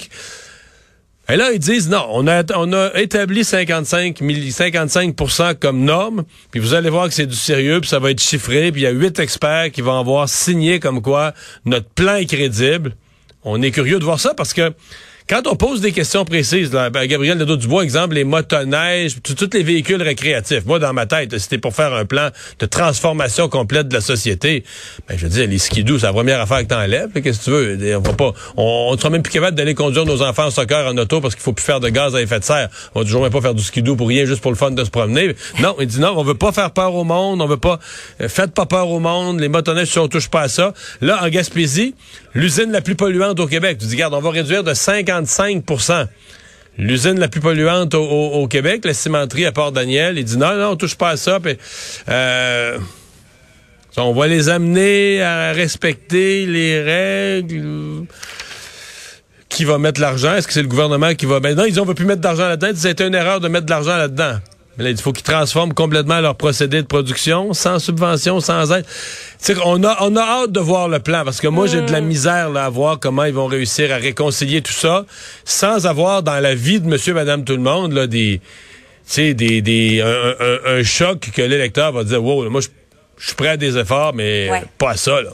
Et 1.32 1.36
là, 1.36 1.52
ils 1.52 1.60
disent, 1.60 1.90
non, 1.90 2.08
on 2.12 2.28
a, 2.28 2.44
on 2.56 2.74
a 2.74 2.92
établi 3.00 3.44
55, 3.44 4.20
milli- 4.22 4.52
55 4.52 5.16
comme 5.60 5.84
norme, 5.84 6.24
puis 6.50 6.60
vous 6.60 6.74
allez 6.74 6.90
voir 6.90 7.08
que 7.08 7.14
c'est 7.14 7.28
du 7.28 7.36
sérieux, 7.36 7.82
puis 7.82 7.90
ça 7.90 8.00
va 8.00 8.10
être 8.10 8.22
chiffré, 8.22 8.72
puis 8.72 8.82
il 8.82 8.84
y 8.86 8.88
a 8.88 8.92
huit 8.92 9.20
experts 9.20 9.72
qui 9.72 9.82
vont 9.82 10.00
avoir 10.00 10.28
signé 10.28 10.80
comme 10.80 11.04
quoi 11.04 11.34
notre 11.66 11.88
plan 11.90 12.16
est 12.16 12.26
crédible. 12.26 12.96
On 13.44 13.62
est 13.62 13.72
curieux 13.72 14.00
de 14.00 14.04
voir 14.04 14.20
ça 14.20 14.34
parce 14.34 14.54
que 14.54 14.74
quand 15.30 15.46
on 15.46 15.56
pose 15.56 15.80
des 15.80 15.92
questions 15.92 16.26
précises, 16.26 16.74
là, 16.74 16.90
ben, 16.90 17.06
Gabriel 17.06 17.38
Nadeau-Dubois, 17.38 17.84
exemple, 17.84 18.16
les 18.16 18.24
motoneiges, 18.24 19.18
tous 19.22 19.48
les 19.54 19.62
véhicules 19.62 20.02
récréatifs. 20.02 20.66
Moi, 20.66 20.80
dans 20.80 20.92
ma 20.92 21.06
tête, 21.06 21.38
c'était 21.38 21.60
pour 21.60 21.76
faire 21.76 21.94
un 21.94 22.06
plan 22.06 22.30
de 22.58 22.66
transformation 22.66 23.48
complète 23.48 23.88
de 23.90 23.94
la 23.94 24.02
société. 24.02 24.64
Ben, 25.08 25.16
je 25.20 25.28
veux 25.28 25.30
dire, 25.30 25.48
les 25.48 25.60
skidoo, 25.60 26.00
c'est 26.00 26.08
la 26.08 26.14
première 26.14 26.42
affaire 26.42 26.62
que 26.62 26.70
t'enlèves. 26.70 27.12
Qu'est-ce 27.22 27.40
que 27.40 27.44
tu 27.44 27.52
veux? 27.52 27.98
On 27.98 28.02
va 28.02 28.14
pas, 28.14 28.34
on, 28.58 28.90
on 28.92 28.98
sera 28.98 29.12
même 29.12 29.22
plus 29.22 29.32
capable 29.32 29.56
d'aller 29.56 29.76
conduire 29.76 30.04
nos 30.06 30.24
enfants 30.24 30.46
en 30.46 30.52
soccer 30.52 30.88
en 30.88 30.98
auto 30.98 31.22
parce 31.22 31.36
qu'il 31.36 31.44
faut 31.44 31.54
plus 31.54 31.64
faire 31.64 31.80
de 31.80 31.90
gaz 31.90 32.16
à 32.16 32.22
effet 32.24 32.40
de 32.40 32.44
serre. 32.44 32.70
On 32.96 33.02
va 33.02 33.06
toujours 33.06 33.22
même 33.22 33.32
pas 33.32 33.42
faire 33.42 33.54
du 33.54 33.62
skidoo 33.62 33.96
pour 33.96 34.08
rien, 34.08 34.26
juste 34.26 34.42
pour 34.42 34.50
le 34.50 34.58
fun 34.58 34.72
de 34.72 34.84
se 34.84 34.90
promener. 34.90 35.36
Non, 35.62 35.76
il 35.80 35.86
dit 35.86 36.00
non, 36.00 36.16
on 36.18 36.24
veut 36.24 36.34
pas 36.34 36.52
faire 36.52 36.72
peur 36.72 36.96
au 36.96 37.04
monde, 37.04 37.40
on 37.40 37.46
veut 37.46 37.58
pas, 37.58 37.80
euh, 38.22 38.30
faites 38.30 38.56
pas 38.56 38.66
peur 38.66 38.90
au 38.90 39.00
monde, 39.00 39.40
les 39.40 39.50
motoneiges, 39.50 39.90
si 39.90 40.00
on 40.00 40.08
touche 40.08 40.30
pas 40.30 40.42
à 40.42 40.48
ça. 40.48 40.74
Là, 41.02 41.24
en 41.24 41.30
Gaspésie, 41.30 41.94
l'usine 42.34 42.72
la 42.72 42.82
plus 42.82 42.96
polluante 42.96 43.40
au 43.40 43.46
Québec, 43.46 43.78
tu 43.80 43.86
dis, 43.86 43.94
regarde, 43.94 44.16
on 44.16 44.22
va 44.22 44.32
réduire 44.32 44.64
de 44.64 44.74
55 45.28 46.10
L'usine 46.78 47.20
la 47.20 47.28
plus 47.28 47.42
polluante 47.42 47.94
au, 47.94 48.48
Québec, 48.48 48.86
la 48.86 48.94
cimenterie 48.94 49.46
à 49.46 49.52
Port-Daniel, 49.52 50.18
il 50.18 50.24
dit 50.24 50.38
non, 50.38 50.56
non, 50.56 50.70
on 50.70 50.76
touche 50.78 50.96
pas 50.96 51.10
à 51.10 51.18
ça. 51.18 51.40
euh, 52.08 52.80
on 53.98 54.14
va 54.14 54.28
les 54.28 54.48
amener 54.48 55.22
à 55.22 55.52
respecter 55.52 56.46
les 56.46 56.82
règles. 56.82 58.06
Qui 59.50 59.66
va 59.66 59.78
mettre 59.78 60.00
l'argent? 60.00 60.36
Est-ce 60.36 60.48
que 60.48 60.54
c'est 60.54 60.62
le 60.62 60.70
gouvernement 60.70 61.14
qui 61.16 61.26
va... 61.26 61.42
Ben 61.42 61.54
non, 61.54 61.66
ils 61.66 61.72
disent 61.72 61.80
on 61.80 61.86
veut 61.86 61.96
plus 61.96 62.06
mettre 62.06 62.22
d'argent 62.22 62.48
là-dedans. 62.48 62.70
C'était 62.76 63.08
une 63.08 63.16
erreur 63.16 63.42
de 63.42 63.50
mettre 63.50 63.66
de 63.66 63.72
l'argent 63.72 63.98
là-dedans. 63.98 64.38
Mais 64.80 64.86
là, 64.86 64.90
il 64.92 64.98
faut 64.98 65.12
qu'ils 65.12 65.24
transforment 65.24 65.74
complètement 65.74 66.20
leur 66.22 66.36
procédé 66.36 66.82
de 66.82 66.88
production, 66.88 67.54
sans 67.54 67.78
subvention, 67.80 68.40
sans 68.40 68.72
aide. 68.72 68.86
On 69.66 69.84
a, 69.84 69.98
on 70.02 70.16
a 70.16 70.22
hâte 70.22 70.52
de 70.54 70.60
voir 70.62 70.88
le 70.88 71.00
plan, 71.00 71.24
parce 71.26 71.40
que 71.42 71.48
moi, 71.50 71.68
j'ai 71.68 71.82
de 71.82 71.92
la 71.92 72.00
misère 72.02 72.50
là, 72.50 72.66
à 72.66 72.70
voir 72.70 72.98
comment 72.98 73.26
ils 73.26 73.34
vont 73.34 73.46
réussir 73.48 73.92
à 73.94 73.98
réconcilier 73.98 74.62
tout 74.62 74.72
ça, 74.72 75.06
sans 75.44 75.86
avoir 75.86 76.24
dans 76.24 76.40
la 76.40 76.56
vie 76.56 76.80
de 76.80 76.88
monsieur, 76.88 77.14
madame, 77.14 77.44
tout 77.44 77.54
le 77.54 77.62
monde, 77.62 77.92
là, 77.94 78.08
des... 78.08 78.42
Des, 79.18 79.34
des, 79.34 80.02
un, 80.02 80.08
un- 80.40 80.78
un 80.80 80.84
choc 80.84 81.32
que 81.36 81.42
l'électeur 81.42 81.92
va 81.92 82.04
dire, 82.04 82.24
wow, 82.24 82.44
là, 82.46 82.50
moi, 82.50 82.62
je 82.62 82.68
je 83.18 83.26
suis 83.28 83.36
prêt 83.36 83.50
à 83.50 83.58
des 83.58 83.78
efforts, 83.78 84.14
mais 84.14 84.50
Ouais. 84.50 84.64
pas 84.78 84.92
à 84.92 84.96
ça, 84.96 85.22
là. 85.22 85.32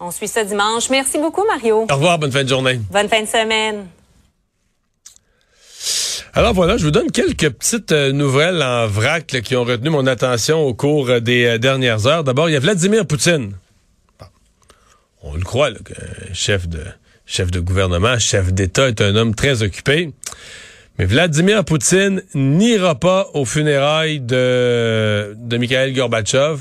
On 0.00 0.10
suit 0.10 0.26
ça 0.28 0.42
dimanche. 0.42 0.88
Merci 0.90 1.18
beaucoup, 1.18 1.44
Mario. 1.46 1.86
Au 1.90 1.94
revoir, 1.94 2.18
bonne 2.18 2.32
fin 2.32 2.44
de 2.44 2.48
journée. 2.48 2.80
Bonne 2.90 3.08
fin 3.10 3.20
de 3.20 3.26
semaine. 3.26 3.86
Alors 6.36 6.52
voilà, 6.52 6.76
je 6.76 6.84
vous 6.84 6.90
donne 6.90 7.10
quelques 7.10 7.48
petites 7.48 7.92
euh, 7.92 8.12
nouvelles 8.12 8.62
en 8.62 8.86
vrac 8.86 9.24
qui 9.42 9.56
ont 9.56 9.64
retenu 9.64 9.88
mon 9.88 10.06
attention 10.06 10.60
au 10.60 10.74
cours 10.74 11.08
euh, 11.08 11.18
des 11.18 11.46
euh, 11.46 11.56
dernières 11.56 12.06
heures. 12.06 12.24
D'abord, 12.24 12.50
il 12.50 12.52
y 12.52 12.56
a 12.56 12.60
Vladimir 12.60 13.06
Poutine. 13.06 13.54
On 15.22 15.34
le 15.34 15.40
croit, 15.40 15.70
là, 15.70 15.78
que 15.82 15.94
chef 16.34 16.68
de 16.68 16.80
chef 17.24 17.50
de 17.50 17.58
gouvernement, 17.58 18.18
chef 18.18 18.52
d'État 18.52 18.88
est 18.88 19.00
un 19.00 19.16
homme 19.16 19.34
très 19.34 19.62
occupé. 19.62 20.12
Mais 20.98 21.06
Vladimir 21.06 21.64
Poutine 21.64 22.20
n'ira 22.34 22.96
pas 22.96 23.30
aux 23.32 23.46
funérailles 23.46 24.20
de, 24.20 25.34
de 25.38 25.56
Mikhail 25.56 25.94
Gorbatchev 25.94 26.60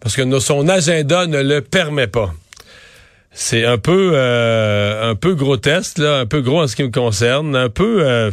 parce 0.00 0.16
que 0.16 0.38
son 0.38 0.68
agenda 0.68 1.26
ne 1.26 1.42
le 1.42 1.62
permet 1.62 2.08
pas. 2.08 2.34
C'est 3.32 3.64
un 3.64 3.78
peu 3.78 4.18
un 4.18 5.14
peu 5.14 5.34
grotesque, 5.34 5.98
un 5.98 6.26
peu 6.26 6.42
gros 6.42 6.62
en 6.62 6.66
ce 6.66 6.76
qui 6.76 6.82
me 6.82 6.90
concerne, 6.90 7.56
un 7.56 7.70
peu 7.70 8.30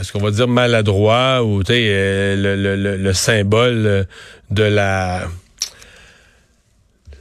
est-ce 0.00 0.12
qu'on 0.12 0.20
va 0.20 0.30
dire 0.30 0.48
maladroit 0.48 1.42
ou 1.44 1.62
tu 1.62 1.72
sais, 1.72 1.86
euh, 1.88 2.36
le, 2.36 2.56
le- 2.56 2.76
le- 2.76 2.96
le 2.96 3.12
symbole 3.12 3.86
euh, 3.86 4.04
de 4.50 4.62
la 4.64 5.28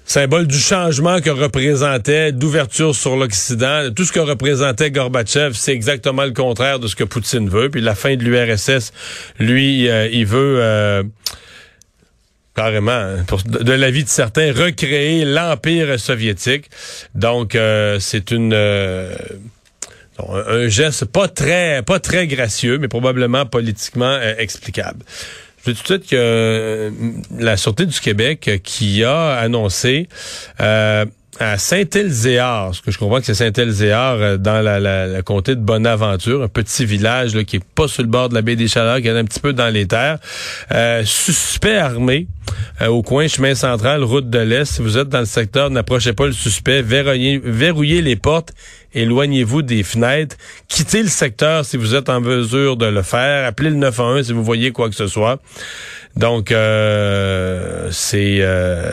symbole 0.05 0.47
du 0.47 0.57
changement 0.59 1.21
que 1.21 1.29
représentait 1.29 2.31
d'ouverture 2.31 2.93
sur 2.95 3.15
l'Occident. 3.15 3.89
Tout 3.95 4.03
ce 4.05 4.11
que 4.11 4.19
représentait 4.19 4.91
Gorbatchev, 4.91 5.53
c'est 5.55 5.71
exactement 5.73 6.23
le 6.25 6.31
contraire 6.33 6.79
de 6.79 6.87
ce 6.87 6.95
que 6.95 7.03
Poutine 7.03 7.49
veut. 7.49 7.69
Puis 7.69 7.81
la 7.81 7.95
fin 7.95 8.15
de 8.15 8.23
l'URSS, 8.23 8.91
lui, 9.39 9.89
euh, 9.89 10.07
il 10.11 10.25
veut 10.25 10.57
euh, 10.61 11.03
carrément, 12.55 12.91
hein, 12.91 13.23
pour- 13.27 13.41
de, 13.43 13.71
l'avis 13.71 14.03
de 14.03 14.09
certains, 14.09 14.51
recréer 14.51 15.25
l'empire 15.25 15.99
soviétique. 15.99 16.69
Donc, 17.15 17.55
euh, 17.55 17.97
c'est 17.99 18.29
une 18.31 18.53
un, 20.19 20.63
un 20.63 20.67
geste 20.67 21.05
pas 21.05 21.27
très 21.27 21.81
pas 21.83 21.99
très 21.99 22.27
gracieux, 22.27 22.77
mais 22.77 22.87
probablement 22.87 23.45
politiquement 23.45 24.05
euh, 24.05 24.35
explicable. 24.37 24.99
Je 25.63 25.71
veux 25.71 25.75
tout 25.75 25.81
de 25.81 25.87
suite 25.87 26.09
que 26.09 26.15
euh, 26.15 26.91
la 27.39 27.55
Sûreté 27.57 27.85
du 27.85 27.99
Québec 27.99 28.47
euh, 28.47 28.57
qui 28.57 29.03
a 29.03 29.35
annoncé 29.35 30.07
à 31.39 31.57
Saint-Elzéar, 31.57 32.75
ce 32.75 32.81
que 32.83 32.91
je 32.91 32.99
comprends 32.99 33.19
que 33.19 33.25
c'est 33.25 33.33
Saint-Elzéar 33.33 34.37
dans 34.37 34.61
la, 34.61 34.79
la, 34.79 35.07
la 35.07 35.21
comté 35.23 35.55
de 35.55 35.61
Bonaventure, 35.61 36.43
un 36.43 36.47
petit 36.47 36.85
village 36.85 37.33
là, 37.33 37.43
qui 37.43 37.55
est 37.55 37.63
pas 37.63 37.87
sur 37.87 38.03
le 38.03 38.07
bord 38.07 38.29
de 38.29 38.35
la 38.35 38.43
baie 38.43 38.55
des 38.55 38.67
Chaleurs, 38.67 39.01
qui 39.01 39.07
est 39.07 39.17
un 39.17 39.25
petit 39.25 39.39
peu 39.39 39.51
dans 39.51 39.69
les 39.69 39.87
terres, 39.87 40.19
suspect 41.05 41.77
armé 41.77 42.27
au 42.87 43.01
coin 43.01 43.27
chemin 43.27 43.55
central, 43.55 44.03
route 44.03 44.29
de 44.29 44.37
l'Est. 44.37 44.65
Si 44.73 44.83
vous 44.83 44.99
êtes 44.99 45.09
dans 45.09 45.21
le 45.21 45.25
secteur, 45.25 45.71
n'approchez 45.71 46.13
pas 46.13 46.27
le 46.27 46.33
suspect, 46.33 46.83
verrouillez, 46.83 47.41
verrouillez 47.43 48.03
les 48.03 48.15
portes, 48.15 48.53
éloignez-vous 48.93 49.61
des 49.61 49.83
fenêtres, 49.83 50.35
quittez 50.67 51.03
le 51.03 51.09
secteur 51.09 51.65
si 51.65 51.77
vous 51.77 51.95
êtes 51.95 52.09
en 52.09 52.21
mesure 52.21 52.77
de 52.77 52.85
le 52.85 53.01
faire, 53.01 53.45
appelez 53.45 53.69
le 53.69 53.77
911 53.77 54.27
si 54.27 54.33
vous 54.33 54.43
voyez 54.43 54.71
quoi 54.71 54.89
que 54.89 54.95
ce 54.95 55.07
soit. 55.07 55.39
Donc, 56.15 56.51
euh, 56.51 57.89
c'est 57.91 58.37
euh, 58.41 58.91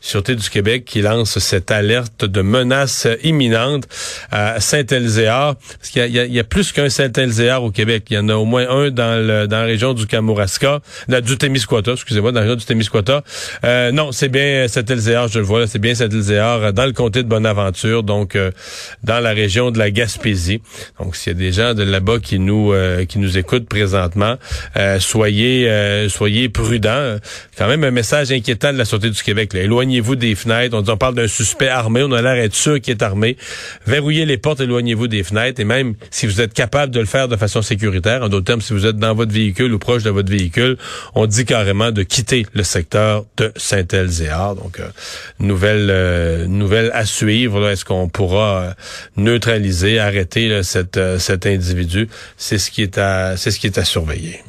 Sûreté 0.00 0.34
du 0.34 0.48
Québec 0.48 0.84
qui 0.84 1.02
lance 1.02 1.38
cette 1.38 1.70
alerte 1.70 2.24
de 2.24 2.42
menace 2.42 3.06
imminente 3.22 3.88
à 4.30 4.60
Saint-Elzéar. 4.60 5.56
Parce 5.56 5.90
qu'il 5.90 6.04
y 6.06 6.18
y 6.18 6.32
y 6.32 6.38
a 6.38 6.44
plus 6.44 6.72
qu'un 6.72 6.88
Saint-Elzéar 6.88 7.62
au 7.62 7.70
Québec. 7.70 8.04
Il 8.10 8.14
y 8.14 8.18
en 8.18 8.28
a 8.28 8.34
au 8.34 8.44
moins 8.44 8.68
un 8.68 8.90
dans, 8.90 9.24
le, 9.24 9.46
dans 9.46 9.58
la 9.58 9.64
région 9.64 9.94
du 9.94 10.06
Kamouraska, 10.06 10.80
du 11.08 11.38
Témiscouata, 11.38 11.92
excusez-moi, 11.92 12.32
dans 12.32 12.40
la 12.40 12.46
région 12.46 12.56
du 12.56 12.64
Témiscouata. 12.64 13.22
Euh, 13.64 13.92
non, 13.92 14.12
c'est 14.12 14.28
bien 14.28 14.66
Saint-Elzéar, 14.68 15.28
je 15.28 15.38
le 15.38 15.44
vois, 15.44 15.66
c'est 15.66 15.78
bien 15.78 15.94
Saint-Elzéar, 15.94 16.62
euh, 16.62 16.72
dans 16.72 16.86
le 16.86 16.92
comté 16.92 17.22
de 17.22 17.28
Bonaventure, 17.28 18.02
donc 18.02 18.36
euh, 18.36 18.50
dans 19.04 19.20
la 19.20 19.30
région 19.30 19.70
de 19.70 19.78
la 19.78 19.90
Gaspésie. 19.90 20.60
Donc, 20.98 21.16
s'il 21.16 21.32
y 21.32 21.36
a 21.36 21.38
des 21.38 21.52
gens 21.52 21.74
de 21.74 21.82
là-bas 21.82 22.18
qui 22.18 22.38
nous 22.38 22.72
euh, 22.72 23.04
qui 23.04 23.18
nous 23.18 23.38
écoutent 23.38 23.68
présentement, 23.68 24.36
euh, 24.76 25.00
soyez 25.00 25.68
euh, 25.68 26.08
soyez 26.08 26.48
prudents. 26.48 27.16
Quand 27.56 27.68
même 27.68 27.84
un 27.84 27.90
message 27.90 28.32
inquiétant 28.32 28.72
de 28.72 28.78
la 28.78 28.84
Sûreté 28.84 29.10
du 29.10 29.22
Québec. 29.22 29.52
là. 29.52 29.61
Éloignez-vous 29.62 30.16
des 30.16 30.34
fenêtres. 30.34 30.76
On, 30.76 30.88
on 30.88 30.96
parle 30.96 31.14
d'un 31.14 31.28
suspect 31.28 31.68
armé. 31.68 32.02
On 32.02 32.12
a 32.12 32.22
l'air 32.22 32.34
d'être 32.34 32.54
sûr 32.54 32.80
qu'il 32.80 32.92
est 32.92 33.02
armé. 33.02 33.36
Verrouillez 33.86 34.26
les 34.26 34.38
portes, 34.38 34.60
éloignez-vous 34.60 35.08
des 35.08 35.22
fenêtres. 35.22 35.60
Et 35.60 35.64
même 35.64 35.94
si 36.10 36.26
vous 36.26 36.40
êtes 36.40 36.52
capable 36.52 36.92
de 36.92 37.00
le 37.00 37.06
faire 37.06 37.28
de 37.28 37.36
façon 37.36 37.62
sécuritaire, 37.62 38.22
en 38.22 38.28
d'autres 38.28 38.46
termes, 38.46 38.60
si 38.60 38.72
vous 38.72 38.86
êtes 38.86 38.96
dans 38.96 39.14
votre 39.14 39.32
véhicule 39.32 39.72
ou 39.72 39.78
proche 39.78 40.02
de 40.02 40.10
votre 40.10 40.30
véhicule, 40.30 40.76
on 41.14 41.26
dit 41.26 41.44
carrément 41.44 41.90
de 41.90 42.02
quitter 42.02 42.46
le 42.52 42.62
secteur 42.62 43.24
de 43.36 43.52
Saint-Elzéar. 43.56 44.54
Donc, 44.56 44.80
euh, 44.80 44.88
nouvelle 45.38 45.88
euh, 45.90 46.46
nouvelle 46.46 46.90
à 46.94 47.04
suivre. 47.04 47.68
Est-ce 47.68 47.84
qu'on 47.84 48.08
pourra 48.08 48.60
euh, 48.60 48.70
neutraliser, 49.16 49.98
arrêter 49.98 50.48
là, 50.48 50.62
cet, 50.62 50.96
euh, 50.96 51.18
cet 51.18 51.46
individu? 51.46 52.08
C'est 52.36 52.58
ce 52.58 52.70
qui 52.70 52.82
est 52.82 52.98
à 52.98 53.36
c'est 53.36 53.50
ce 53.50 53.58
qui 53.58 53.66
est 53.66 53.78
à 53.78 53.84
surveiller. 53.84 54.42